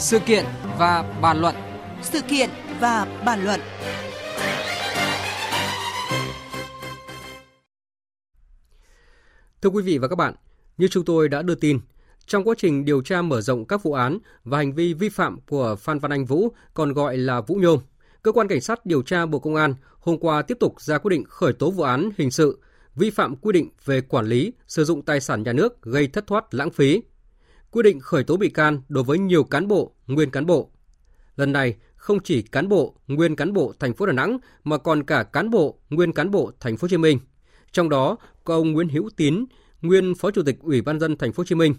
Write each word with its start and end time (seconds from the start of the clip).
Sự 0.00 0.18
kiện 0.18 0.44
và 0.78 1.18
bàn 1.22 1.40
luận. 1.40 1.54
Sự 2.02 2.20
kiện 2.28 2.50
và 2.80 3.22
bàn 3.24 3.44
luận. 3.44 3.60
Thưa 9.62 9.70
quý 9.70 9.82
vị 9.82 9.98
và 9.98 10.08
các 10.08 10.16
bạn, 10.16 10.34
như 10.78 10.88
chúng 10.88 11.04
tôi 11.04 11.28
đã 11.28 11.42
đưa 11.42 11.54
tin, 11.54 11.80
trong 12.26 12.44
quá 12.44 12.54
trình 12.58 12.84
điều 12.84 13.02
tra 13.02 13.22
mở 13.22 13.40
rộng 13.40 13.64
các 13.64 13.82
vụ 13.82 13.92
án 13.92 14.18
và 14.44 14.58
hành 14.58 14.72
vi 14.72 14.94
vi 14.94 15.08
phạm 15.08 15.40
của 15.40 15.76
Phan 15.76 15.98
Văn 15.98 16.12
Anh 16.12 16.24
Vũ, 16.24 16.48
còn 16.74 16.92
gọi 16.92 17.16
là 17.16 17.40
Vũ 17.40 17.54
Nhôm, 17.54 17.78
cơ 18.22 18.32
quan 18.32 18.48
cảnh 18.48 18.60
sát 18.60 18.86
điều 18.86 19.02
tra 19.02 19.26
Bộ 19.26 19.38
Công 19.38 19.54
an 19.54 19.74
hôm 19.98 20.18
qua 20.18 20.42
tiếp 20.42 20.56
tục 20.60 20.80
ra 20.80 20.98
quyết 20.98 21.10
định 21.10 21.24
khởi 21.28 21.52
tố 21.52 21.70
vụ 21.70 21.82
án 21.82 22.10
hình 22.18 22.30
sự 22.30 22.60
vi 22.94 23.10
phạm 23.10 23.36
quy 23.36 23.52
định 23.52 23.70
về 23.84 24.00
quản 24.00 24.26
lý, 24.26 24.52
sử 24.66 24.84
dụng 24.84 25.02
tài 25.02 25.20
sản 25.20 25.42
nhà 25.42 25.52
nước 25.52 25.82
gây 25.82 26.06
thất 26.06 26.26
thoát 26.26 26.54
lãng 26.54 26.70
phí 26.70 27.02
quyết 27.70 27.82
định 27.82 28.00
khởi 28.00 28.24
tố 28.24 28.36
bị 28.36 28.48
can 28.48 28.82
đối 28.88 29.04
với 29.04 29.18
nhiều 29.18 29.44
cán 29.44 29.68
bộ, 29.68 29.94
nguyên 30.06 30.30
cán 30.30 30.46
bộ. 30.46 30.70
Lần 31.36 31.52
này 31.52 31.76
không 31.96 32.20
chỉ 32.20 32.42
cán 32.42 32.68
bộ, 32.68 32.94
nguyên 33.06 33.36
cán 33.36 33.52
bộ 33.52 33.72
thành 33.78 33.94
phố 33.94 34.06
Đà 34.06 34.12
Nẵng 34.12 34.38
mà 34.64 34.78
còn 34.78 35.02
cả 35.02 35.22
cán 35.22 35.50
bộ, 35.50 35.78
nguyên 35.90 36.12
cán 36.12 36.30
bộ 36.30 36.52
thành 36.60 36.76
phố 36.76 36.84
Hồ 36.84 36.88
Chí 36.88 36.96
Minh. 36.96 37.18
Trong 37.72 37.88
đó 37.88 38.16
có 38.44 38.54
ông 38.54 38.72
Nguyễn 38.72 38.88
Hữu 38.88 39.10
Tín, 39.16 39.44
nguyên 39.82 40.14
Phó 40.14 40.30
Chủ 40.30 40.42
tịch 40.42 40.56
Ủy 40.60 40.82
ban 40.82 41.00
dân 41.00 41.16
thành 41.16 41.32
phố 41.32 41.40
Hồ 41.40 41.44
Chí 41.44 41.54
Minh. 41.54 41.74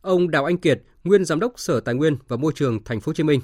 Ông 0.00 0.30
Đào 0.30 0.44
Anh 0.44 0.58
Kiệt, 0.58 0.82
nguyên 1.04 1.24
Giám 1.24 1.40
đốc 1.40 1.52
Sở 1.56 1.80
Tài 1.80 1.94
nguyên 1.94 2.16
và 2.28 2.36
Môi 2.36 2.52
trường 2.54 2.84
thành 2.84 3.00
phố 3.00 3.10
Hồ 3.10 3.14
Chí 3.14 3.22
Minh. 3.22 3.40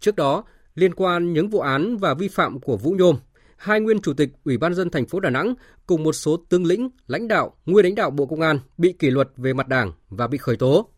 Trước 0.00 0.16
đó, 0.16 0.44
liên 0.74 0.94
quan 0.94 1.32
những 1.32 1.48
vụ 1.48 1.60
án 1.60 1.96
và 1.96 2.14
vi 2.14 2.28
phạm 2.28 2.60
của 2.60 2.76
Vũ 2.76 2.90
Nhôm, 2.98 3.16
hai 3.62 3.80
nguyên 3.80 4.00
chủ 4.00 4.12
tịch 4.12 4.30
Ủy 4.44 4.58
ban 4.58 4.74
dân 4.74 4.90
thành 4.90 5.06
phố 5.06 5.20
Đà 5.20 5.30
Nẵng 5.30 5.54
cùng 5.86 6.02
một 6.02 6.12
số 6.12 6.36
tướng 6.48 6.66
lĩnh, 6.66 6.90
lãnh 7.06 7.28
đạo, 7.28 7.56
nguyên 7.66 7.84
lãnh 7.84 7.94
đạo 7.94 8.10
Bộ 8.10 8.26
Công 8.26 8.40
an 8.40 8.58
bị 8.78 8.92
kỷ 8.92 9.10
luật 9.10 9.28
về 9.36 9.52
mặt 9.52 9.68
đảng 9.68 9.92
và 10.08 10.26
bị 10.26 10.38
khởi 10.38 10.56
tố. 10.56 10.88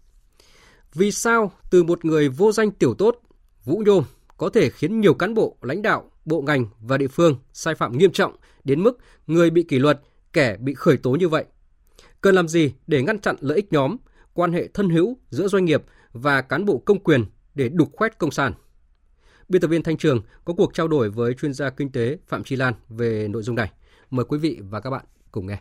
Vì 0.95 1.11
sao 1.11 1.53
từ 1.71 1.83
một 1.83 2.05
người 2.05 2.29
vô 2.29 2.53
danh 2.53 2.71
tiểu 2.71 2.95
tốt, 2.95 3.21
Vũ 3.65 3.83
Nhôm 3.87 4.05
có 4.37 4.49
thể 4.49 4.71
khiến 4.71 5.01
nhiều 5.01 5.15
cán 5.15 5.35
bộ, 5.35 5.57
lãnh 5.63 5.83
đạo, 5.83 6.11
bộ 6.25 6.41
ngành 6.41 6.67
và 6.81 6.99
địa 6.99 7.09
phương 7.09 7.37
sai 7.53 7.75
phạm 7.75 7.99
nghiêm 7.99 8.13
trọng 8.13 8.37
đến 8.65 8.83
mức 8.83 8.99
người 9.27 9.51
bị 9.51 9.63
kỷ 9.63 9.79
luật, 9.79 10.01
kẻ 10.33 10.57
bị 10.57 10.75
khởi 10.75 10.97
tố 10.97 11.11
như 11.11 11.29
vậy? 11.29 11.45
Cần 12.21 12.35
làm 12.35 12.49
gì 12.49 12.73
để 12.87 13.03
ngăn 13.03 13.19
chặn 13.19 13.37
lợi 13.41 13.57
ích 13.57 13.73
nhóm, 13.73 13.97
quan 14.35 14.53
hệ 14.53 14.69
thân 14.75 14.91
hữu 14.91 15.19
giữa 15.31 15.49
doanh 15.49 15.65
nghiệp 15.65 15.83
và 16.13 16.43
cán 16.43 16.65
bộ 16.65 16.79
công 16.79 16.99
quyền 16.99 17.25
để 17.55 17.69
đục 17.69 17.89
khoét 17.93 18.19
công 18.19 18.31
sản? 18.31 18.53
Biên 19.49 19.63
tập 19.63 19.69
viên 19.69 19.83
Thanh 19.83 19.97
Trường 19.97 20.23
có 20.45 20.55
cuộc 20.55 20.75
trao 20.75 20.89
đổi 20.89 21.11
với 21.11 21.35
chuyên 21.35 21.55
gia 21.55 21.71
kinh 21.71 21.93
tế 21.93 22.17
Phạm 22.29 22.45
Chi 22.45 22.57
Lan 22.57 22.75
về 22.89 23.29
nội 23.29 23.43
dung 23.43 23.57
này. 23.57 23.73
Mời 24.11 24.25
quý 24.29 24.39
vị 24.39 24.59
và 24.71 24.81
các 24.81 24.91
bạn 24.91 25.05
cùng 25.31 25.47
nghe. 25.47 25.59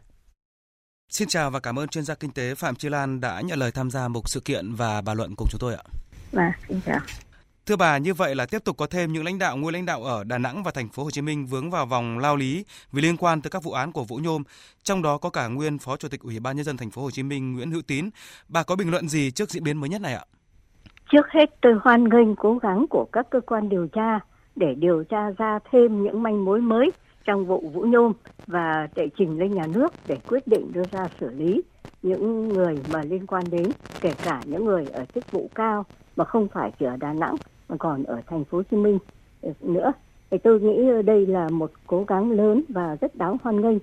Xin 1.09 1.27
chào 1.27 1.51
và 1.51 1.59
cảm 1.59 1.79
ơn 1.79 1.87
chuyên 1.87 2.03
gia 2.03 2.15
kinh 2.15 2.31
tế 2.31 2.55
Phạm 2.55 2.75
Chi 2.75 2.89
Lan 2.89 3.21
đã 3.21 3.41
nhận 3.41 3.59
lời 3.59 3.71
tham 3.71 3.91
gia 3.91 4.07
một 4.07 4.29
sự 4.29 4.39
kiện 4.39 4.73
và 4.73 5.01
bàn 5.01 5.17
luận 5.17 5.35
cùng 5.35 5.47
chúng 5.51 5.59
tôi 5.59 5.75
ạ. 5.75 5.83
Vâng, 6.31 6.51
xin 6.67 6.79
chào. 6.85 6.99
Thưa 7.65 7.75
bà, 7.75 7.97
như 7.97 8.13
vậy 8.13 8.35
là 8.35 8.45
tiếp 8.45 8.63
tục 8.63 8.77
có 8.77 8.87
thêm 8.87 9.13
những 9.13 9.25
lãnh 9.25 9.37
đạo 9.37 9.57
nguyên 9.57 9.73
lãnh 9.73 9.85
đạo 9.85 10.03
ở 10.03 10.23
Đà 10.23 10.37
Nẵng 10.37 10.63
và 10.63 10.71
thành 10.71 10.89
phố 10.89 11.03
Hồ 11.03 11.11
Chí 11.11 11.21
Minh 11.21 11.45
vướng 11.45 11.71
vào 11.71 11.85
vòng 11.85 12.19
lao 12.19 12.35
lý 12.35 12.65
vì 12.91 13.01
liên 13.01 13.17
quan 13.17 13.41
tới 13.41 13.51
các 13.51 13.63
vụ 13.63 13.71
án 13.71 13.91
của 13.91 14.03
Vũ 14.03 14.17
Nhôm, 14.17 14.43
trong 14.83 15.01
đó 15.01 15.17
có 15.17 15.29
cả 15.29 15.47
nguyên 15.47 15.77
Phó 15.77 15.97
Chủ 15.97 16.07
tịch 16.07 16.21
Ủy 16.21 16.39
ban 16.39 16.55
nhân 16.55 16.65
dân 16.65 16.77
thành 16.77 16.91
phố 16.91 17.01
Hồ 17.01 17.11
Chí 17.11 17.23
Minh 17.23 17.53
Nguyễn 17.53 17.71
Hữu 17.71 17.81
Tín. 17.81 18.09
Bà 18.47 18.63
có 18.63 18.75
bình 18.75 18.91
luận 18.91 19.09
gì 19.09 19.31
trước 19.31 19.51
diễn 19.51 19.63
biến 19.63 19.77
mới 19.77 19.89
nhất 19.89 20.01
này 20.01 20.13
ạ? 20.13 20.25
Trước 21.13 21.31
hết 21.31 21.49
tôi 21.61 21.73
hoan 21.83 22.09
nghênh 22.09 22.35
cố 22.35 22.57
gắng 22.57 22.85
của 22.89 23.05
các 23.11 23.29
cơ 23.29 23.41
quan 23.41 23.69
điều 23.69 23.87
tra 23.87 24.19
để 24.55 24.75
điều 24.75 25.03
tra 25.03 25.29
ra 25.37 25.59
thêm 25.71 26.03
những 26.03 26.23
manh 26.23 26.45
mối 26.45 26.61
mới 26.61 26.91
trong 27.25 27.45
vụ 27.45 27.63
Vũ 27.73 27.81
Nhôm 27.81 28.13
và 28.47 28.87
để 28.95 29.09
trình 29.17 29.39
lên 29.39 29.51
nhà 29.51 29.67
nước 29.73 29.93
để 30.07 30.17
quyết 30.27 30.47
định 30.47 30.71
đưa 30.73 30.83
ra 30.91 31.07
xử 31.19 31.29
lý 31.29 31.61
những 32.01 32.49
người 32.49 32.79
mà 32.93 33.01
liên 33.03 33.27
quan 33.27 33.43
đến 33.51 33.67
kể 34.01 34.13
cả 34.23 34.41
những 34.45 34.65
người 34.65 34.85
ở 34.93 35.05
chức 35.05 35.31
vụ 35.31 35.49
cao 35.55 35.85
mà 36.15 36.25
không 36.25 36.47
phải 36.47 36.71
chỉ 36.79 36.85
ở 36.85 36.97
Đà 36.97 37.13
Nẵng 37.13 37.35
mà 37.69 37.75
còn 37.79 38.03
ở 38.03 38.21
thành 38.27 38.43
phố 38.43 38.57
Hồ 38.57 38.63
Chí 38.71 38.77
Minh 38.77 38.99
ừ, 39.41 39.51
nữa. 39.61 39.91
Thì 40.31 40.37
tôi 40.37 40.59
nghĩ 40.59 41.03
đây 41.05 41.25
là 41.25 41.49
một 41.49 41.71
cố 41.87 42.03
gắng 42.03 42.31
lớn 42.31 42.61
và 42.69 42.97
rất 43.01 43.15
đáng 43.15 43.37
hoan 43.43 43.61
nghênh. 43.61 43.77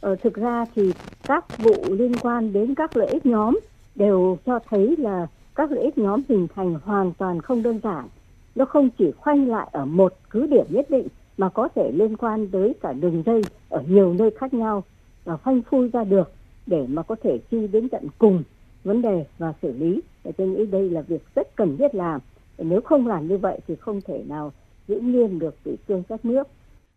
Ờ, 0.00 0.16
thực 0.16 0.34
ra 0.34 0.64
thì 0.74 0.92
các 1.26 1.58
vụ 1.58 1.74
liên 1.88 2.12
quan 2.22 2.52
đến 2.52 2.74
các 2.74 2.96
lợi 2.96 3.08
ích 3.08 3.26
nhóm 3.26 3.58
đều 3.94 4.38
cho 4.46 4.58
thấy 4.68 4.96
là 4.98 5.26
các 5.58 5.72
lợi 5.72 5.84
ích 5.84 5.98
nhóm 5.98 6.22
hình 6.28 6.46
thành 6.54 6.74
hoàn 6.84 7.12
toàn 7.18 7.40
không 7.40 7.62
đơn 7.62 7.80
giản. 7.82 8.08
Nó 8.54 8.64
không 8.64 8.88
chỉ 8.98 9.12
khoanh 9.12 9.48
lại 9.48 9.68
ở 9.72 9.84
một 9.84 10.14
cứ 10.30 10.46
điểm 10.46 10.66
nhất 10.68 10.90
định, 10.90 11.06
mà 11.38 11.48
có 11.48 11.68
thể 11.74 11.92
liên 11.92 12.16
quan 12.16 12.48
tới 12.50 12.74
cả 12.80 12.92
đường 12.92 13.22
dây 13.26 13.42
ở 13.68 13.82
nhiều 13.88 14.14
nơi 14.18 14.30
khác 14.30 14.54
nhau 14.54 14.84
và 15.24 15.36
phanh 15.36 15.62
phui 15.62 15.88
ra 15.88 16.04
được 16.04 16.32
để 16.66 16.86
mà 16.88 17.02
có 17.02 17.16
thể 17.22 17.38
chi 17.50 17.66
đến 17.66 17.88
tận 17.88 18.06
cùng 18.18 18.42
vấn 18.84 19.02
đề 19.02 19.24
và 19.38 19.52
xử 19.62 19.72
lý. 19.72 20.00
Và 20.24 20.30
tôi 20.36 20.48
nghĩ 20.48 20.66
đây 20.66 20.90
là 20.90 21.00
việc 21.00 21.22
rất 21.34 21.56
cần 21.56 21.76
thiết 21.76 21.94
làm. 21.94 22.20
Nếu 22.58 22.80
không 22.80 23.06
làm 23.06 23.28
như 23.28 23.38
vậy 23.38 23.60
thì 23.68 23.76
không 23.76 24.00
thể 24.00 24.24
nào 24.28 24.52
giữ 24.88 25.00
nghiêm 25.00 25.38
được 25.38 25.64
kỷ 25.64 25.76
cương 25.88 26.02
các 26.08 26.24
nước. 26.24 26.48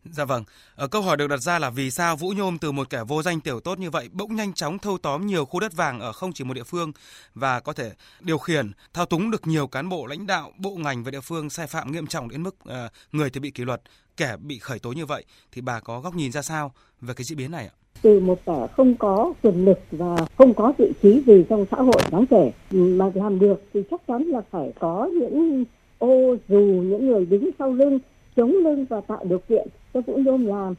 Dạ 0.06 0.26
vâng, 0.26 0.44
ở 0.76 0.88
câu 0.88 1.02
hỏi 1.02 1.18
được 1.18 1.28
đặt 1.28 1.38
ra 1.38 1.60
là 1.60 1.70
vì 1.70 1.92
sao 1.92 2.16
Vũ 2.16 2.30
Nhôm 2.30 2.58
từ 2.58 2.72
một 2.72 2.90
kẻ 2.90 3.04
vô 3.08 3.22
danh 3.22 3.40
tiểu 3.40 3.60
tốt 3.60 3.80
như 3.80 3.90
vậy 3.90 4.10
bỗng 4.12 4.36
nhanh 4.36 4.54
chóng 4.54 4.80
thâu 4.80 4.98
tóm 4.98 5.28
nhiều 5.28 5.46
khu 5.46 5.60
đất 5.60 5.74
vàng 5.74 6.00
ở 6.00 6.12
không 6.12 6.34
chỉ 6.34 6.44
một 6.44 6.54
địa 6.54 6.64
phương 6.64 6.92
và 7.36 7.60
có 7.60 7.74
thể 7.74 7.92
điều 8.20 8.38
khiển, 8.38 8.72
thao 8.94 9.06
túng 9.06 9.32
được 9.32 9.48
nhiều 9.48 9.68
cán 9.68 9.90
bộ 9.90 10.06
lãnh 10.06 10.28
đạo, 10.28 10.52
bộ 10.58 10.76
ngành 10.76 11.04
và 11.04 11.12
địa 11.12 11.22
phương 11.22 11.50
sai 11.50 11.68
phạm 11.68 11.92
nghiêm 11.92 12.08
trọng 12.08 12.30
đến 12.30 12.44
mức 12.44 12.56
uh, 12.70 12.74
người 13.12 13.30
thì 13.30 13.40
bị 13.40 13.52
kỷ 13.52 13.66
luật, 13.66 13.82
kẻ 14.18 14.38
bị 14.38 14.60
khởi 14.60 14.80
tố 14.80 14.92
như 14.92 15.06
vậy 15.06 15.24
thì 15.52 15.62
bà 15.62 15.80
có 15.80 16.00
góc 16.00 16.16
nhìn 16.16 16.32
ra 16.32 16.42
sao 16.42 16.72
về 17.02 17.14
cái 17.14 17.24
diễn 17.24 17.38
biến 17.38 17.52
này 17.52 17.66
ạ? 17.66 17.74
Từ 18.02 18.20
một 18.20 18.40
kẻ 18.46 18.68
không 18.78 18.96
có 18.96 19.34
quyền 19.42 19.66
lực 19.66 19.80
và 19.92 20.16
không 20.38 20.54
có 20.54 20.74
vị 20.78 20.92
trí 21.02 21.24
gì 21.28 21.44
trong 21.50 21.66
xã 21.72 21.78
hội 21.78 22.02
đáng 22.12 22.26
kể 22.30 22.52
mà 22.72 23.12
làm 23.16 23.40
được 23.40 23.64
thì 23.74 23.80
chắc 23.92 24.02
chắn 24.08 24.24
là 24.24 24.42
phải 24.52 24.74
có 24.80 25.10
những 25.20 25.66
ô 25.98 26.36
dù 26.50 26.60
những 26.60 27.08
người 27.08 27.26
đứng 27.26 27.50
sau 27.60 27.74
lưng 27.74 28.00
chống 28.36 28.52
lưng 28.52 28.86
và 28.90 29.02
tạo 29.02 29.24
điều 29.24 29.40
kiện 29.40 29.68
cho 29.94 30.02
Vũ 30.02 30.18
Nhôm 30.18 30.46
làm, 30.46 30.74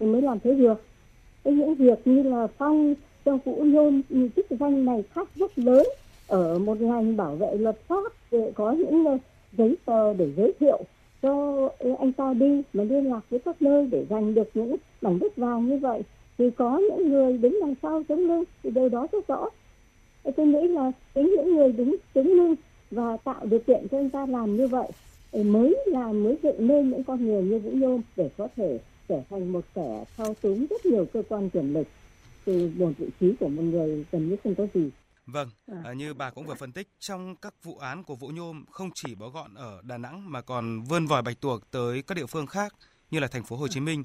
thì 0.00 0.06
mới 0.06 0.22
làm 0.22 0.40
thế 0.40 0.54
được. 0.54 0.82
Cái 1.44 1.54
những 1.54 1.74
việc 1.74 2.06
như 2.06 2.22
là 2.22 2.46
phong 2.46 2.94
cho 3.24 3.36
Vũ 3.44 3.64
Nhôm 3.64 4.02
chức 4.36 4.46
danh 4.50 4.84
này 4.84 5.02
khác 5.14 5.28
rất 5.36 5.58
lớn. 5.58 5.86
Ở 6.26 6.58
một 6.58 6.80
ngành 6.80 7.16
bảo 7.16 7.34
vệ 7.34 7.54
luật 7.54 7.78
pháp 7.88 8.12
để 8.30 8.52
có 8.54 8.72
những 8.72 9.04
ờ, 9.04 9.18
giấy 9.58 9.76
tờ 9.84 10.14
để 10.14 10.30
giới 10.36 10.52
thiệu 10.60 10.78
cho 11.22 11.68
anh 11.98 12.12
ta 12.12 12.34
đi, 12.34 12.62
mà 12.72 12.84
liên 12.84 13.10
lạc 13.10 13.20
với 13.30 13.40
các 13.40 13.62
nơi 13.62 13.88
để 13.90 14.06
giành 14.10 14.34
được 14.34 14.48
những 14.54 14.76
mảnh 15.02 15.18
đất 15.18 15.36
vàng 15.36 15.68
như 15.68 15.78
vậy. 15.78 16.02
Thì 16.38 16.50
có 16.50 16.78
những 16.78 17.08
người 17.08 17.38
đứng 17.38 17.58
đằng 17.60 17.74
sau 17.82 18.02
chống 18.08 18.18
lưng 18.18 18.44
thì 18.62 18.70
điều 18.70 18.88
đó 18.88 19.06
rất 19.12 19.28
rõ. 19.28 19.48
Tôi 20.36 20.46
nghĩ 20.46 20.68
là 20.68 20.92
chính 21.14 21.34
những 21.36 21.54
người 21.54 21.72
đứng 21.72 21.96
chống 22.14 22.26
lưng 22.26 22.54
và 22.90 23.16
tạo 23.16 23.40
điều 23.44 23.60
kiện 23.60 23.86
cho 23.90 23.98
anh 23.98 24.10
ta 24.10 24.26
làm 24.26 24.56
như 24.56 24.66
vậy 24.66 24.88
mới 25.32 25.76
là 25.86 26.12
mới 26.12 26.38
dựng 26.42 26.68
nên 26.68 26.90
những 26.90 27.04
con 27.04 27.26
người 27.26 27.42
như 27.42 27.58
Vũ 27.58 27.70
Nhôm 27.70 28.00
để 28.16 28.30
có 28.38 28.48
thể 28.56 28.80
trở 29.08 29.22
thành 29.30 29.52
một 29.52 29.64
kẻ 29.74 30.04
thao 30.16 30.34
túng 30.34 30.66
rất 30.70 30.86
nhiều 30.86 31.06
cơ 31.12 31.22
quan 31.28 31.50
quyền 31.50 31.72
lực 31.72 31.88
từ 32.44 32.72
một 32.76 32.92
vị 32.98 33.06
trí 33.20 33.34
của 33.40 33.48
một 33.48 33.62
người 33.62 34.04
gần 34.12 34.28
như 34.28 34.36
không 34.44 34.54
có 34.54 34.66
gì. 34.74 34.90
Vâng, 35.26 35.48
à, 35.84 35.92
như 35.92 36.14
bà 36.14 36.30
cũng 36.30 36.46
vừa 36.46 36.54
phân 36.54 36.72
tích, 36.72 36.88
trong 36.98 37.36
các 37.36 37.54
vụ 37.62 37.78
án 37.78 38.04
của 38.04 38.16
Vũ 38.16 38.28
Nhôm 38.28 38.64
không 38.70 38.90
chỉ 38.94 39.14
bó 39.14 39.28
gọn 39.28 39.54
ở 39.54 39.80
Đà 39.82 39.98
Nẵng 39.98 40.32
mà 40.32 40.40
còn 40.40 40.82
vươn 40.82 41.06
vòi 41.06 41.22
bạch 41.22 41.40
tuộc 41.40 41.70
tới 41.70 42.02
các 42.02 42.14
địa 42.14 42.26
phương 42.26 42.46
khác 42.46 42.74
như 43.10 43.20
là 43.20 43.28
thành 43.28 43.44
phố 43.44 43.56
Hồ 43.56 43.68
Chí 43.68 43.80
Minh, 43.80 44.02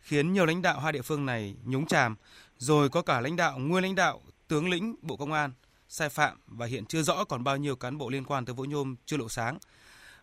khiến 0.00 0.32
nhiều 0.32 0.46
lãnh 0.46 0.62
đạo 0.62 0.80
hai 0.80 0.92
địa 0.92 1.02
phương 1.02 1.26
này 1.26 1.54
nhúng 1.64 1.86
chàm, 1.86 2.16
rồi 2.58 2.88
có 2.88 3.02
cả 3.02 3.20
lãnh 3.20 3.36
đạo, 3.36 3.58
nguyên 3.58 3.82
lãnh 3.82 3.94
đạo, 3.94 4.20
tướng 4.48 4.70
lĩnh 4.70 4.94
Bộ 5.02 5.16
Công 5.16 5.32
an 5.32 5.52
sai 5.88 6.08
phạm 6.08 6.38
và 6.46 6.66
hiện 6.66 6.84
chưa 6.86 7.02
rõ 7.02 7.24
còn 7.24 7.44
bao 7.44 7.56
nhiêu 7.56 7.76
cán 7.76 7.98
bộ 7.98 8.10
liên 8.10 8.24
quan 8.24 8.44
tới 8.44 8.54
Vũ 8.54 8.64
Nhôm 8.64 8.96
chưa 9.06 9.16
lộ 9.16 9.28
sáng. 9.28 9.58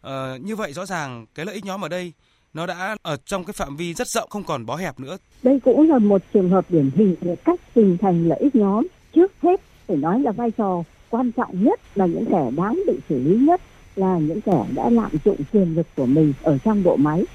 Ờ, 0.07 0.37
như 0.41 0.55
vậy 0.55 0.73
rõ 0.73 0.85
ràng 0.85 1.25
cái 1.35 1.45
lợi 1.45 1.55
ích 1.55 1.65
nhóm 1.65 1.85
ở 1.85 1.89
đây 1.89 2.13
nó 2.53 2.65
đã 2.65 2.95
ở 3.01 3.17
trong 3.25 3.43
cái 3.43 3.53
phạm 3.53 3.77
vi 3.77 3.93
rất 3.93 4.07
rộng 4.07 4.29
không 4.29 4.43
còn 4.43 4.65
bó 4.65 4.75
hẹp 4.75 4.99
nữa. 4.99 5.17
Đây 5.43 5.59
cũng 5.59 5.89
là 5.89 5.99
một 5.99 6.21
trường 6.33 6.49
hợp 6.49 6.65
điển 6.69 6.89
hình 6.95 7.15
về 7.21 7.35
cách 7.35 7.59
hình 7.75 7.97
thành 8.01 8.27
lợi 8.27 8.39
ích 8.39 8.55
nhóm. 8.55 8.87
Trước 9.15 9.31
hết 9.41 9.61
phải 9.87 9.97
nói 9.97 10.19
là 10.19 10.31
vai 10.31 10.51
trò 10.51 10.83
quan 11.09 11.31
trọng 11.31 11.63
nhất 11.63 11.79
là 11.95 12.05
những 12.05 12.25
kẻ 12.25 12.51
đáng 12.57 12.81
bị 12.87 12.93
xử 13.09 13.19
lý 13.23 13.37
nhất 13.37 13.61
là 13.95 14.17
những 14.17 14.41
kẻ 14.41 14.65
đã 14.75 14.89
lạm 14.89 15.11
dụng 15.25 15.37
quyền 15.53 15.75
lực 15.75 15.87
của 15.95 16.05
mình 16.05 16.33
ở 16.43 16.57
trong 16.57 16.83
bộ 16.83 16.95
máy 16.95 17.25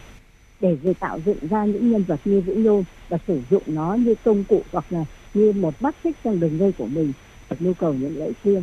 để 0.60 0.76
rồi 0.82 0.94
tạo 0.94 1.20
dựng 1.26 1.48
ra 1.50 1.64
những 1.64 1.92
nhân 1.92 2.04
vật 2.08 2.20
như 2.24 2.40
Vũ 2.40 2.54
Nhôm 2.54 2.84
và 3.08 3.18
sử 3.26 3.40
dụng 3.50 3.62
nó 3.66 3.94
như 3.94 4.14
công 4.24 4.44
cụ 4.44 4.62
hoặc 4.72 4.84
là 4.90 5.04
như 5.34 5.52
một 5.52 5.82
mắt 5.82 5.94
xích 6.04 6.16
trong 6.24 6.40
đường 6.40 6.58
dây 6.58 6.72
của 6.72 6.86
mình 6.86 7.12
nhu 7.60 7.74
cầu 7.74 7.94
những 7.94 8.18
lợi 8.18 8.28
ích 8.28 8.36
riêng 8.44 8.62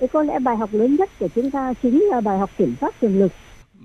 thì 0.00 0.06
có 0.12 0.22
lẽ 0.22 0.38
bài 0.38 0.56
học 0.56 0.70
lớn 0.72 0.96
nhất 0.96 1.10
của 1.18 1.28
chúng 1.34 1.50
ta 1.50 1.72
chính 1.82 2.04
là 2.10 2.20
bài 2.20 2.38
học 2.38 2.50
kiểm 2.58 2.74
soát 2.80 2.94
quyền 3.00 3.18
lực 3.18 3.32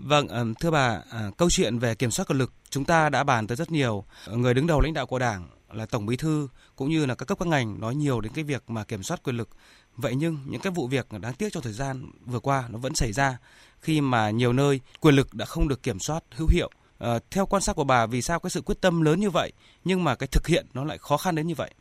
Vâng, 0.03 0.27
ờ, 0.27 0.45
thưa 0.59 0.71
bà, 0.71 1.01
ờ, 1.09 1.31
câu 1.37 1.49
chuyện 1.49 1.79
về 1.79 1.95
kiểm 1.95 2.11
soát 2.11 2.25
quyền 2.27 2.37
lực 2.37 2.53
chúng 2.69 2.85
ta 2.85 3.09
đã 3.09 3.23
bàn 3.23 3.47
tới 3.47 3.55
rất 3.55 3.71
nhiều. 3.71 4.03
Người 4.31 4.53
đứng 4.53 4.67
đầu 4.67 4.81
lãnh 4.81 4.93
đạo 4.93 5.05
của 5.05 5.19
Đảng 5.19 5.47
là 5.73 5.85
Tổng 5.85 6.05
Bí 6.05 6.17
thư 6.17 6.47
cũng 6.75 6.89
như 6.89 7.05
là 7.05 7.15
các 7.15 7.25
cấp 7.25 7.39
các 7.39 7.47
ngành 7.47 7.79
nói 7.79 7.95
nhiều 7.95 8.21
đến 8.21 8.31
cái 8.35 8.43
việc 8.43 8.63
mà 8.67 8.83
kiểm 8.83 9.03
soát 9.03 9.23
quyền 9.23 9.37
lực. 9.37 9.49
Vậy 9.95 10.15
nhưng 10.15 10.37
những 10.45 10.61
cái 10.61 10.71
vụ 10.71 10.87
việc 10.87 11.07
đáng 11.21 11.33
tiếc 11.33 11.53
trong 11.53 11.63
thời 11.63 11.73
gian 11.73 12.11
vừa 12.25 12.39
qua 12.39 12.63
nó 12.69 12.77
vẫn 12.77 12.95
xảy 12.95 13.13
ra 13.13 13.37
khi 13.79 14.01
mà 14.01 14.29
nhiều 14.29 14.53
nơi 14.53 14.79
quyền 14.99 15.15
lực 15.15 15.33
đã 15.33 15.45
không 15.45 15.67
được 15.67 15.83
kiểm 15.83 15.99
soát 15.99 16.23
hữu 16.31 16.47
hiệu. 16.47 16.69
À, 16.99 17.19
theo 17.31 17.45
quan 17.45 17.61
sát 17.61 17.75
của 17.75 17.83
bà 17.83 18.05
vì 18.05 18.21
sao 18.21 18.39
cái 18.39 18.49
sự 18.49 18.61
quyết 18.61 18.81
tâm 18.81 19.01
lớn 19.01 19.19
như 19.19 19.29
vậy 19.29 19.51
nhưng 19.83 20.03
mà 20.03 20.15
cái 20.15 20.27
thực 20.27 20.47
hiện 20.47 20.65
nó 20.73 20.83
lại 20.83 20.97
khó 20.97 21.17
khăn 21.17 21.35
đến 21.35 21.47
như 21.47 21.55
vậy? 21.55 21.71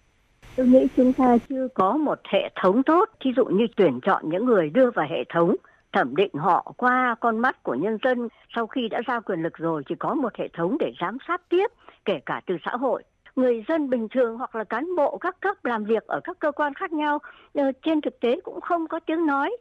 Tôi 0.57 0.67
nghĩ 0.67 0.87
chúng 0.97 1.13
ta 1.13 1.37
chưa 1.49 1.69
có 1.75 1.97
một 1.97 2.19
hệ 2.25 2.51
thống 2.63 2.83
tốt, 2.83 3.11
thí 3.21 3.31
dụ 3.37 3.45
như 3.45 3.67
tuyển 3.77 4.01
chọn 4.01 4.23
những 4.29 4.45
người 4.47 4.71
đưa 4.71 4.91
vào 4.91 5.07
hệ 5.11 5.25
thống 5.29 5.57
thẩm 5.93 6.17
định 6.17 6.35
họ 6.35 6.73
qua 6.77 7.15
con 7.21 7.39
mắt 7.39 7.63
của 7.63 7.75
nhân 7.75 7.99
dân. 8.05 8.29
Sau 8.55 8.67
khi 8.67 8.89
đã 8.89 9.01
giao 9.07 9.21
quyền 9.21 9.43
lực 9.43 9.57
rồi 9.57 9.83
chỉ 9.89 9.95
có 9.95 10.15
một 10.15 10.37
hệ 10.37 10.49
thống 10.49 10.77
để 10.81 10.93
giám 11.01 11.19
sát 11.29 11.41
tiếp 11.49 11.67
kể 12.05 12.21
cả 12.27 12.41
từ 12.47 12.57
xã 12.65 12.71
hội. 12.77 13.03
Người 13.37 13.65
dân 13.69 13.91
bình 13.91 14.09
thường 14.09 14.39
hoặc 14.39 14.55
là 14.57 14.65
cán 14.65 14.97
bộ 14.97 15.19
các 15.19 15.41
cấp 15.41 15.65
làm 15.65 15.85
việc 15.85 16.07
ở 16.07 16.21
các 16.25 16.39
cơ 16.39 16.53
quan 16.53 16.75
khác 16.75 16.93
nhau 16.93 17.19
ờ, 17.55 17.73
trên 17.83 18.01
thực 18.01 18.21
tế 18.21 18.41
cũng 18.41 18.61
không 18.61 18.89
có 18.89 19.01
tiếng 19.01 19.27
nói. 19.27 19.57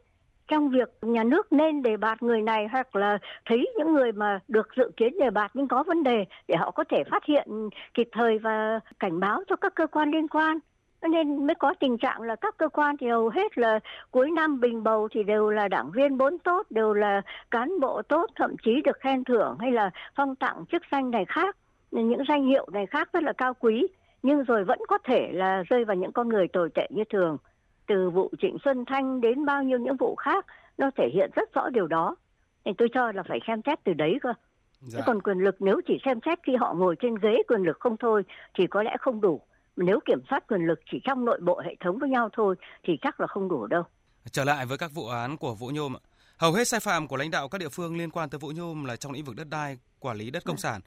Trong 0.48 0.70
việc 0.70 0.88
nhà 1.02 1.24
nước 1.24 1.52
nên 1.52 1.82
đề 1.82 1.96
bạt 1.96 2.22
người 2.22 2.42
này 2.42 2.66
hoặc 2.72 2.96
là 2.96 3.18
thấy 3.44 3.72
những 3.78 3.94
người 3.94 4.12
mà 4.12 4.40
được 4.48 4.68
dự 4.76 4.90
kiến 4.96 5.18
đề 5.20 5.30
bạt 5.30 5.50
nhưng 5.54 5.68
có 5.68 5.82
vấn 5.82 6.02
đề 6.02 6.24
để 6.48 6.56
họ 6.56 6.70
có 6.70 6.84
thể 6.84 7.04
phát 7.10 7.24
hiện 7.24 7.48
kịp 7.94 8.08
thời 8.12 8.38
và 8.38 8.80
cảnh 8.98 9.20
báo 9.20 9.42
cho 9.48 9.56
các 9.56 9.74
cơ 9.74 9.86
quan 9.86 10.10
liên 10.10 10.28
quan 10.28 10.58
nên 11.08 11.46
mới 11.46 11.54
có 11.54 11.74
tình 11.80 11.98
trạng 11.98 12.22
là 12.22 12.36
các 12.36 12.56
cơ 12.56 12.68
quan 12.68 12.96
thì 12.96 13.08
hầu 13.08 13.28
hết 13.28 13.58
là 13.58 13.80
cuối 14.10 14.30
năm 14.30 14.60
bình 14.60 14.82
bầu 14.82 15.08
thì 15.10 15.22
đều 15.22 15.50
là 15.50 15.68
đảng 15.68 15.90
viên 15.90 16.18
bốn 16.18 16.38
tốt 16.38 16.66
đều 16.70 16.92
là 16.92 17.22
cán 17.50 17.80
bộ 17.80 18.02
tốt 18.02 18.26
thậm 18.34 18.56
chí 18.64 18.82
được 18.84 19.00
khen 19.00 19.24
thưởng 19.24 19.56
hay 19.60 19.72
là 19.72 19.90
phong 20.16 20.36
tặng 20.36 20.64
chức 20.72 20.82
danh 20.92 21.10
này 21.10 21.24
khác 21.24 21.56
những 21.90 22.22
danh 22.28 22.46
hiệu 22.46 22.66
này 22.72 22.86
khác 22.86 23.08
rất 23.12 23.22
là 23.22 23.32
cao 23.32 23.54
quý 23.54 23.86
nhưng 24.22 24.42
rồi 24.42 24.64
vẫn 24.64 24.78
có 24.88 24.98
thể 25.04 25.30
là 25.32 25.62
rơi 25.62 25.84
vào 25.84 25.96
những 25.96 26.12
con 26.12 26.28
người 26.28 26.48
tồi 26.48 26.70
tệ 26.74 26.88
như 26.90 27.04
thường. 27.10 27.36
Từ 27.86 28.10
vụ 28.10 28.30
Trịnh 28.40 28.56
Xuân 28.64 28.84
Thanh 28.84 29.20
đến 29.20 29.44
bao 29.44 29.62
nhiêu 29.62 29.78
những 29.78 29.96
vụ 29.96 30.14
khác 30.14 30.46
nó 30.78 30.90
thể 30.96 31.08
hiện 31.14 31.30
rất 31.34 31.54
rõ 31.54 31.68
điều 31.68 31.86
đó. 31.86 32.16
Thì 32.64 32.72
tôi 32.78 32.88
cho 32.94 33.12
là 33.12 33.22
phải 33.28 33.38
xem 33.46 33.60
xét 33.66 33.84
từ 33.84 33.92
đấy 33.92 34.18
cơ. 34.22 34.32
Dạ. 34.80 35.00
còn 35.06 35.22
quyền 35.22 35.38
lực 35.38 35.56
nếu 35.60 35.80
chỉ 35.86 35.98
xem 36.04 36.18
xét 36.26 36.38
khi 36.42 36.56
họ 36.56 36.74
ngồi 36.74 36.96
trên 37.00 37.14
ghế 37.14 37.42
quyền 37.48 37.62
lực 37.62 37.80
không 37.80 37.96
thôi 37.96 38.24
thì 38.54 38.66
có 38.66 38.82
lẽ 38.82 38.96
không 39.00 39.20
đủ 39.20 39.40
nếu 39.76 39.98
kiểm 40.06 40.18
soát 40.30 40.44
quyền 40.48 40.66
lực 40.66 40.80
chỉ 40.90 41.00
trong 41.04 41.24
nội 41.24 41.40
bộ 41.42 41.60
hệ 41.64 41.76
thống 41.84 41.98
với 41.98 42.08
nhau 42.08 42.28
thôi 42.32 42.56
thì 42.82 42.92
chắc 43.02 43.20
là 43.20 43.26
không 43.26 43.48
đủ 43.48 43.66
đâu. 43.66 43.82
Trở 44.30 44.44
lại 44.44 44.66
với 44.66 44.78
các 44.78 44.92
vụ 44.92 45.08
án 45.08 45.36
của 45.36 45.54
Vũ 45.54 45.68
Nhôm 45.68 45.94
hầu 46.38 46.52
hết 46.52 46.68
sai 46.68 46.80
phạm 46.80 47.08
của 47.08 47.16
lãnh 47.16 47.30
đạo 47.30 47.48
các 47.48 47.58
địa 47.58 47.68
phương 47.68 47.96
liên 47.96 48.10
quan 48.10 48.30
tới 48.30 48.38
Vũ 48.38 48.48
Nhôm 48.48 48.84
là 48.84 48.96
trong 48.96 49.12
lĩnh 49.12 49.24
vực 49.24 49.36
đất 49.36 49.48
đai 49.50 49.78
quản 50.00 50.16
lý 50.16 50.30
đất 50.30 50.44
công 50.44 50.56
sản 50.56 50.80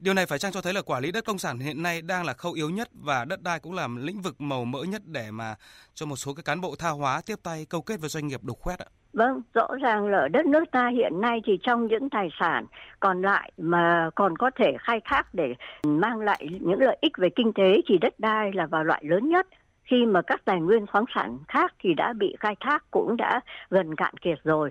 Điều 0.00 0.14
này 0.14 0.26
phải 0.26 0.38
chăng 0.38 0.52
cho 0.52 0.60
thấy 0.60 0.72
là 0.72 0.82
quản 0.82 1.02
lý 1.02 1.12
đất 1.12 1.24
công 1.24 1.38
sản 1.38 1.58
hiện 1.58 1.82
nay 1.82 2.02
đang 2.02 2.24
là 2.24 2.32
khâu 2.32 2.52
yếu 2.52 2.70
nhất 2.70 2.88
và 2.92 3.24
đất 3.24 3.42
đai 3.42 3.60
cũng 3.60 3.72
là 3.72 3.88
lĩnh 3.98 4.20
vực 4.20 4.40
màu 4.40 4.64
mỡ 4.64 4.82
nhất 4.82 5.02
để 5.04 5.30
mà 5.30 5.54
cho 5.94 6.06
một 6.06 6.16
số 6.16 6.34
cái 6.34 6.42
cán 6.42 6.60
bộ 6.60 6.74
tha 6.78 6.88
hóa 6.90 7.20
tiếp 7.26 7.34
tay 7.42 7.66
câu 7.70 7.82
kết 7.82 8.00
với 8.00 8.08
doanh 8.08 8.26
nghiệp 8.26 8.40
đục 8.42 8.58
khoét 8.60 8.78
ạ? 8.78 8.86
Vâng, 9.12 9.42
rõ 9.54 9.68
ràng 9.82 10.06
là 10.06 10.18
ở 10.18 10.28
đất 10.28 10.46
nước 10.46 10.64
ta 10.72 10.88
hiện 10.88 11.20
nay 11.20 11.40
thì 11.46 11.58
trong 11.62 11.86
những 11.86 12.10
tài 12.10 12.28
sản 12.40 12.66
còn 13.00 13.22
lại 13.22 13.52
mà 13.56 14.10
còn 14.14 14.38
có 14.38 14.50
thể 14.58 14.76
khai 14.80 15.00
thác 15.04 15.34
để 15.34 15.54
mang 15.86 16.20
lại 16.20 16.46
những 16.60 16.80
lợi 16.80 16.98
ích 17.00 17.12
về 17.18 17.28
kinh 17.36 17.52
tế 17.52 17.80
thì 17.88 17.98
đất 17.98 18.14
đai 18.20 18.50
là 18.54 18.66
vào 18.66 18.84
loại 18.84 19.04
lớn 19.04 19.28
nhất 19.28 19.46
khi 19.82 20.06
mà 20.06 20.22
các 20.22 20.44
tài 20.44 20.60
nguyên 20.60 20.86
khoáng 20.86 21.04
sản 21.14 21.38
khác 21.48 21.74
thì 21.78 21.94
đã 21.94 22.12
bị 22.12 22.36
khai 22.40 22.54
thác 22.60 22.90
cũng 22.90 23.16
đã 23.16 23.40
gần 23.70 23.96
cạn 23.96 24.14
kiệt 24.16 24.38
rồi. 24.44 24.70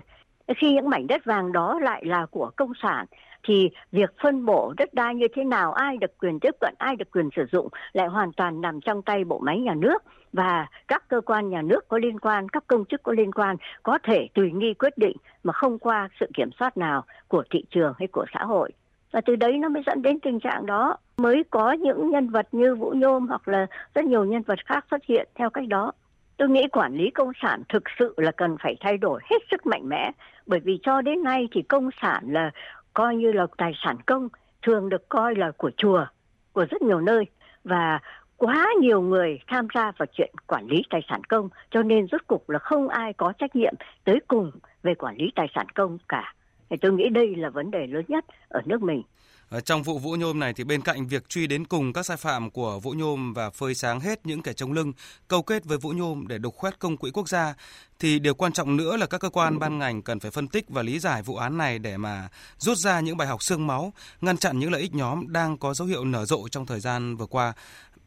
Khi 0.56 0.72
những 0.72 0.90
mảnh 0.90 1.06
đất 1.06 1.24
vàng 1.24 1.52
đó 1.52 1.78
lại 1.82 2.04
là 2.04 2.26
của 2.26 2.50
công 2.56 2.72
sản 2.82 3.06
thì 3.42 3.70
việc 3.92 4.10
phân 4.22 4.46
bổ 4.46 4.74
đất 4.76 4.94
đai 4.94 5.14
như 5.14 5.26
thế 5.34 5.44
nào, 5.44 5.72
ai 5.72 5.96
được 5.96 6.18
quyền 6.18 6.40
tiếp 6.40 6.54
cận, 6.60 6.74
ai 6.78 6.96
được 6.96 7.10
quyền 7.12 7.28
sử 7.36 7.44
dụng 7.52 7.68
lại 7.92 8.06
hoàn 8.06 8.32
toàn 8.32 8.60
nằm 8.60 8.80
trong 8.80 9.02
tay 9.02 9.24
bộ 9.24 9.38
máy 9.38 9.58
nhà 9.58 9.74
nước 9.74 10.02
và 10.32 10.66
các 10.88 11.08
cơ 11.08 11.20
quan 11.20 11.50
nhà 11.50 11.62
nước 11.62 11.88
có 11.88 11.98
liên 11.98 12.18
quan, 12.18 12.48
các 12.48 12.64
công 12.66 12.84
chức 12.84 13.02
có 13.02 13.12
liên 13.12 13.32
quan 13.32 13.56
có 13.82 13.98
thể 14.02 14.28
tùy 14.34 14.50
nghi 14.52 14.74
quyết 14.74 14.98
định 14.98 15.16
mà 15.44 15.52
không 15.52 15.78
qua 15.78 16.08
sự 16.20 16.26
kiểm 16.34 16.50
soát 16.58 16.76
nào 16.76 17.04
của 17.28 17.42
thị 17.50 17.64
trường 17.70 17.92
hay 17.98 18.08
của 18.08 18.24
xã 18.34 18.44
hội. 18.44 18.70
Và 19.12 19.20
từ 19.20 19.36
đấy 19.36 19.58
nó 19.58 19.68
mới 19.68 19.82
dẫn 19.86 20.02
đến 20.02 20.20
tình 20.20 20.40
trạng 20.40 20.66
đó 20.66 20.96
mới 21.18 21.44
có 21.50 21.72
những 21.72 22.10
nhân 22.10 22.28
vật 22.28 22.48
như 22.52 22.74
Vũ 22.74 22.90
Nhôm 22.96 23.26
hoặc 23.26 23.48
là 23.48 23.66
rất 23.94 24.04
nhiều 24.04 24.24
nhân 24.24 24.42
vật 24.42 24.58
khác 24.66 24.84
xuất 24.90 25.04
hiện 25.04 25.28
theo 25.34 25.50
cách 25.50 25.68
đó. 25.68 25.92
Tôi 26.36 26.48
nghĩ 26.48 26.68
quản 26.72 26.94
lý 26.94 27.10
công 27.10 27.32
sản 27.42 27.62
thực 27.68 27.82
sự 27.98 28.14
là 28.16 28.30
cần 28.30 28.56
phải 28.62 28.76
thay 28.80 28.96
đổi 28.96 29.20
hết 29.30 29.36
sức 29.50 29.66
mạnh 29.66 29.88
mẽ 29.88 30.10
bởi 30.46 30.60
vì 30.60 30.78
cho 30.82 31.00
đến 31.00 31.22
nay 31.22 31.48
thì 31.52 31.62
công 31.62 31.90
sản 32.02 32.24
là 32.32 32.50
coi 32.94 33.16
như 33.16 33.32
là 33.32 33.46
tài 33.56 33.72
sản 33.84 33.96
công 34.06 34.28
thường 34.62 34.88
được 34.88 35.08
coi 35.08 35.34
là 35.34 35.50
của 35.56 35.70
chùa, 35.76 36.06
của 36.52 36.66
rất 36.70 36.82
nhiều 36.82 37.00
nơi 37.00 37.26
và 37.64 38.00
quá 38.36 38.68
nhiều 38.80 39.00
người 39.00 39.40
tham 39.46 39.66
gia 39.74 39.92
vào 39.98 40.06
chuyện 40.12 40.34
quản 40.46 40.66
lý 40.66 40.82
tài 40.90 41.00
sản 41.08 41.24
công, 41.24 41.48
cho 41.70 41.82
nên 41.82 42.06
rốt 42.12 42.20
cục 42.26 42.50
là 42.50 42.58
không 42.58 42.88
ai 42.88 43.12
có 43.12 43.32
trách 43.38 43.56
nhiệm 43.56 43.74
tới 44.04 44.20
cùng 44.28 44.50
về 44.82 44.94
quản 44.94 45.16
lý 45.16 45.32
tài 45.34 45.46
sản 45.54 45.66
công 45.74 45.98
cả. 46.08 46.34
Thì 46.70 46.76
tôi 46.76 46.92
nghĩ 46.92 47.08
đây 47.08 47.36
là 47.36 47.50
vấn 47.50 47.70
đề 47.70 47.86
lớn 47.86 48.04
nhất 48.08 48.24
ở 48.48 48.60
nước 48.64 48.82
mình. 48.82 49.02
Ờ, 49.50 49.60
trong 49.60 49.82
vụ 49.82 49.98
Vũ 49.98 50.16
Nhôm 50.16 50.38
này 50.38 50.52
thì 50.52 50.64
bên 50.64 50.82
cạnh 50.82 51.06
việc 51.06 51.28
truy 51.28 51.46
đến 51.46 51.64
cùng 51.64 51.92
các 51.92 52.06
sai 52.06 52.16
phạm 52.16 52.50
của 52.50 52.80
Vũ 52.80 52.90
Nhôm 52.90 53.32
và 53.32 53.50
phơi 53.50 53.74
sáng 53.74 54.00
hết 54.00 54.26
những 54.26 54.42
kẻ 54.42 54.52
chống 54.52 54.72
lưng 54.72 54.92
câu 55.28 55.42
kết 55.42 55.64
với 55.64 55.78
Vũ 55.78 55.90
Nhôm 55.90 56.24
để 56.28 56.38
đục 56.38 56.54
khoét 56.54 56.78
công 56.78 56.96
quỹ 56.96 57.10
quốc 57.10 57.28
gia 57.28 57.54
thì 57.98 58.18
điều 58.18 58.34
quan 58.34 58.52
trọng 58.52 58.76
nữa 58.76 58.96
là 58.96 59.06
các 59.06 59.20
cơ 59.20 59.30
quan 59.30 59.58
ban 59.58 59.78
ngành 59.78 60.02
cần 60.02 60.20
phải 60.20 60.30
phân 60.30 60.48
tích 60.48 60.64
và 60.68 60.82
lý 60.82 60.98
giải 60.98 61.22
vụ 61.22 61.36
án 61.36 61.58
này 61.58 61.78
để 61.78 61.96
mà 61.96 62.28
rút 62.58 62.78
ra 62.78 63.00
những 63.00 63.16
bài 63.16 63.28
học 63.28 63.42
xương 63.42 63.66
máu, 63.66 63.92
ngăn 64.20 64.36
chặn 64.36 64.58
những 64.58 64.72
lợi 64.72 64.80
ích 64.80 64.94
nhóm 64.94 65.32
đang 65.32 65.58
có 65.58 65.74
dấu 65.74 65.88
hiệu 65.88 66.04
nở 66.04 66.24
rộ 66.24 66.48
trong 66.48 66.66
thời 66.66 66.80
gian 66.80 67.16
vừa 67.16 67.26
qua. 67.26 67.52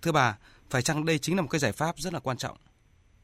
Thưa 0.02 0.12
bà, 0.12 0.38
phải 0.70 0.82
chăng 0.82 1.06
đây 1.06 1.18
chính 1.18 1.36
là 1.36 1.42
một 1.42 1.50
cái 1.52 1.60
giải 1.60 1.72
pháp 1.72 1.98
rất 1.98 2.14
là 2.14 2.20
quan 2.20 2.38
trọng? 2.38 2.58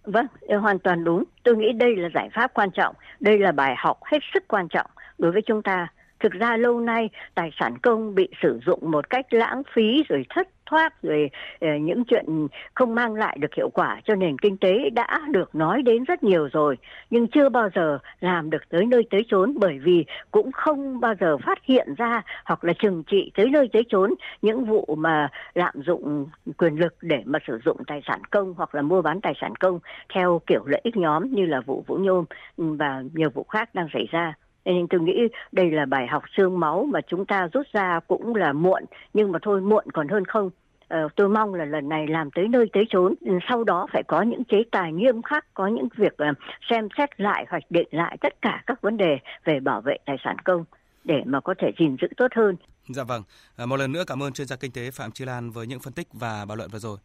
Vâng, 0.04 0.28
ờ, 0.48 0.58
hoàn 0.58 0.80
toàn 0.80 1.04
đúng. 1.04 1.24
Tôi 1.44 1.56
nghĩ 1.56 1.68
đây 1.76 1.96
là 1.96 2.10
giải 2.14 2.30
pháp 2.36 2.52
quan 2.54 2.70
trọng. 2.72 2.96
Đây 3.20 3.40
là 3.40 3.52
bài 3.52 3.76
học 3.78 4.00
hết 4.12 4.20
sức 4.34 4.44
quan 4.48 4.68
trọng 4.68 4.88
đối 5.18 5.32
với 5.32 5.42
chúng 5.48 5.62
ta 5.64 5.88
thực 6.20 6.34
ra 6.34 6.58
lâu 6.58 6.80
nay 6.80 7.10
tài 7.36 7.52
sản 7.60 7.78
công 7.78 8.16
bị 8.16 8.28
sử 8.42 8.60
dụng 8.66 8.92
một 8.92 9.10
cách 9.10 9.34
lãng 9.34 9.62
phí 9.74 10.04
rồi 10.10 10.26
thất 10.30 10.48
thoát 10.70 11.02
rồi 11.04 11.30
ờ, 11.60 11.68
những 11.82 12.04
chuyện 12.06 12.48
không 12.74 12.96
mang 12.96 13.14
lại 13.14 13.38
được 13.40 13.54
hiệu 13.54 13.70
quả 13.70 14.02
cho 14.06 14.16
nền 14.16 14.38
kinh 14.38 14.58
tế 14.58 14.90
đã 14.90 15.22
được 15.30 15.56
nói 15.56 15.82
đến 15.82 16.04
rất 16.04 16.24
nhiều 16.24 16.50
rồi, 16.54 16.78
nhưng 17.10 17.28
chưa 17.28 17.50
bao 17.50 17.70
giờ 17.76 18.00
làm 18.20 18.50
được 18.50 18.70
tới 18.70 18.86
nơi 18.86 19.04
tới 19.10 19.26
chốn 19.30 19.54
bởi 19.60 19.80
vì 19.80 20.06
cũng 20.32 20.52
không 20.52 21.00
bao 21.00 21.14
giờ 21.20 21.38
phát 21.38 21.58
hiện 21.66 21.96
ra 21.98 22.22
hoặc 22.46 22.64
là 22.64 22.74
trừng 22.80 23.04
trị 23.08 23.32
tới 23.36 23.50
nơi 23.50 23.70
tới 23.74 23.84
chốn 23.90 24.14
những 24.42 24.66
vụ 24.66 24.96
mà 24.98 25.30
lạm 25.54 25.74
dụng 25.86 26.28
quyền 26.58 26.80
lực 26.80 26.96
để 27.02 27.24
mà 27.26 27.40
sử 27.48 27.60
dụng 27.66 27.78
tài 27.88 28.02
sản 28.08 28.22
công 28.32 28.54
hoặc 28.54 28.76
là 28.76 28.82
mua 28.82 29.02
bán 29.02 29.22
tài 29.22 29.34
sản 29.42 29.56
công 29.56 29.80
theo 30.14 30.42
kiểu 30.48 30.66
lợi 30.66 30.82
ích 30.84 30.98
nhóm 30.98 31.32
như 31.32 31.46
là 31.46 31.62
vụ 31.62 31.84
Vũ 31.88 31.96
Nhôm 31.96 32.26
ừ, 32.58 32.74
và 32.80 33.04
nhiều 33.14 33.30
vụ 33.30 33.44
khác 33.44 33.76
đang 33.76 33.88
xảy 33.94 34.08
ra 34.12 34.34
nên 34.66 34.88
tôi 34.88 35.02
nghĩ 35.02 35.28
đây 35.52 35.72
là 35.72 35.86
bài 35.86 36.08
học 36.08 36.24
xương 36.38 36.60
máu 36.60 36.88
mà 36.90 37.02
chúng 37.08 37.26
ta 37.26 37.48
rút 37.54 37.68
ra 37.74 38.00
cũng 38.08 38.36
là 38.36 38.54
muộn, 38.54 38.86
nhưng 39.14 39.32
mà 39.32 39.40
thôi 39.42 39.62
muộn 39.62 39.86
còn 39.94 40.08
hơn 40.08 40.26
không 40.26 40.50
ờ, 40.88 41.08
tôi 41.16 41.30
mong 41.30 41.54
là 41.54 41.66
lần 41.66 41.90
này 41.90 42.08
làm 42.08 42.32
tới 42.32 42.48
nơi 42.48 42.66
tới 42.74 42.84
chốn 42.90 43.14
ừ, 43.22 43.32
sau 43.50 43.64
đó 43.64 43.88
phải 43.94 44.04
có 44.08 44.22
những 44.22 44.44
chế 44.44 44.64
tài 44.72 44.94
nghiêm 44.94 45.22
khắc, 45.22 45.54
có 45.54 45.68
những 45.68 45.88
việc 45.96 46.18
ờ, 46.18 46.28
xem 46.70 46.88
xét 46.98 47.22
lại 47.22 47.46
hoạch 47.50 47.64
định 47.70 47.88
lại 47.92 48.18
tất 48.22 48.42
cả 48.42 48.64
các 48.66 48.82
vấn 48.82 48.98
đề 48.98 49.18
về 49.44 49.60
bảo 49.60 49.82
vệ 49.82 49.98
tài 50.06 50.18
sản 50.24 50.40
công 50.40 50.66
để 51.04 51.24
mà 51.26 51.40
có 51.40 51.54
thể 51.58 51.72
gìn 51.80 51.96
giữ 52.02 52.08
tốt 52.18 52.28
hơn. 52.36 52.56
Dạ 52.88 53.04
vâng. 53.04 53.24
Ờ, 53.56 53.66
một 53.66 53.78
lần 53.78 53.92
nữa 53.92 54.04
cảm 54.08 54.24
ơn 54.24 54.34
chuyên 54.34 54.48
gia 54.48 54.56
kinh 54.56 54.72
tế 54.72 54.92
Phạm 54.92 55.12
Chi 55.12 55.26
Lan 55.26 55.52
với 55.52 55.68
những 55.68 55.80
phân 55.80 55.94
tích 55.94 56.08
và 56.14 56.46
bàn 56.46 56.58
luận 56.58 56.70
vừa 56.72 56.80
rồi. 56.80 56.98